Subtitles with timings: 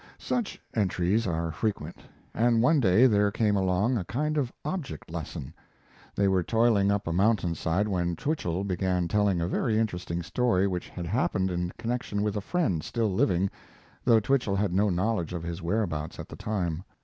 [0.17, 1.97] Such entries are frequent,
[2.33, 5.53] and one day there came along a kind of object lesson.
[6.15, 10.89] They were toiling up a mountainside, when Twichell began telling a very interesting story which
[10.89, 13.51] had happened in connection with a friend still living,
[14.03, 16.83] though Twichell had no knowledge of his whereabouts at this time.